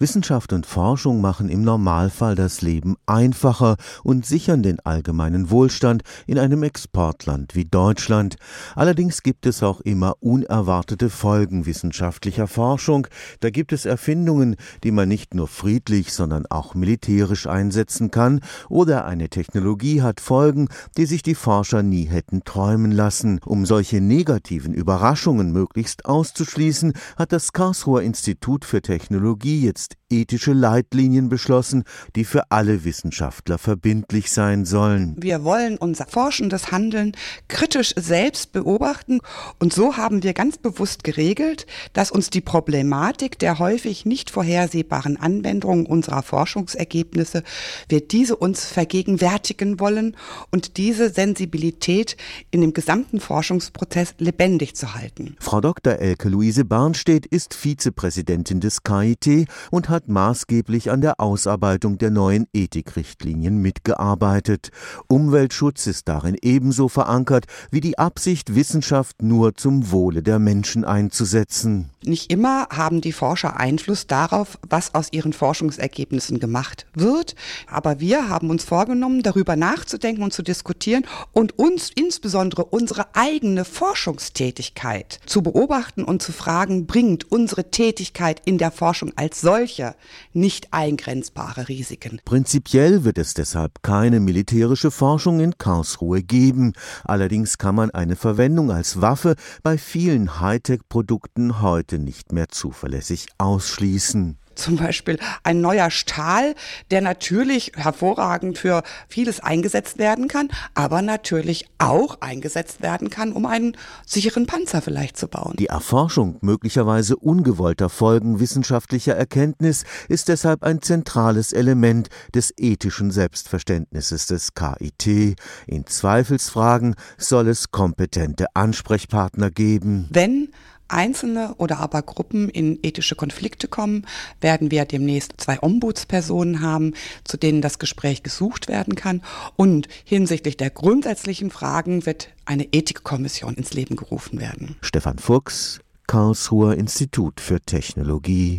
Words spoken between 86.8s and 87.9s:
bringt unsere